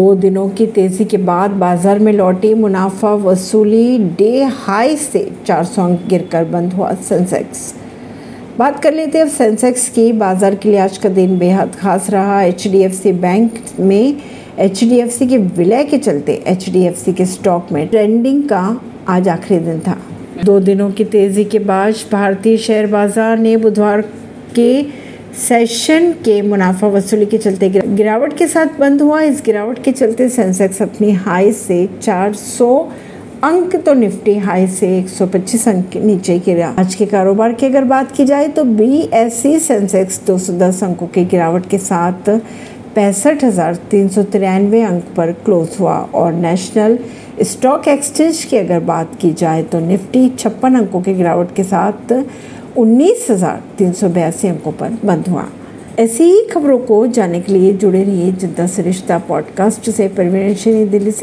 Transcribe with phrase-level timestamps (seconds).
[0.00, 5.80] दो दिनों की तेज़ी के बाद बाज़ार में लौटी मुनाफा वसूली डे हाई से 400
[5.80, 7.74] अंक गिरकर बंद हुआ सेंसेक्स।
[8.58, 12.08] बात कर लेते हैं अब सेंसेक्स की। बाज़ार के लिए आज का दिन बेहद खास
[12.10, 14.16] रहा। एचडीएफसी बैंक में
[14.58, 18.64] एचडीएफसी के विलय के चलते एचडीएफसी के स्टॉक में ट्रेंडिंग का
[19.08, 19.96] आज आखिरी दिन था।
[20.44, 24.00] दो दिनों की तेज़ी के बाद भारतीय शेयर बाज़ार ने बुधवार
[24.56, 24.70] के
[25.38, 30.28] सेशन के मुनाफा वसूली के चलते गिरावट के साथ बंद हुआ। इस गिरावट के चलते
[30.28, 32.70] सेंसेक्स अपनी हाई से 400
[33.44, 38.12] अंक तो निफ्टी हाई से 125 अंक नीचे गिरा। आज के कारोबार की अगर बात
[38.12, 42.30] की जाए तो बी एस सी सेंसेक्स 210 अंकों की गिरावट के साथ
[42.94, 46.98] पैंसठ हज़ार तीन सौ तिरानवे अंक पर क्लोज हुआ। और नेशनल
[47.42, 52.12] स्टॉक एक्सचेंज की अगर बात की जाए तो निफ्टी छप्पन अंकों की गिरावट के साथ
[52.78, 55.46] उन्नीस हज़ार तीन सौ बयासी अंकों पर बंद हुआ।
[55.98, 61.10] ऐसी ही खबरों को जानने के लिए जुड़े रहिए जनता सरिश्ता पॉडकास्ट से। परवीन दिल्ली
[61.10, 61.18] से।